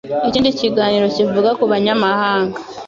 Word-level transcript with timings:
ikindi 0.27 0.57
kiganiro 0.59 1.05
kivuga 1.15 1.49
ku 1.57 1.63
banyamahanga 1.71 2.57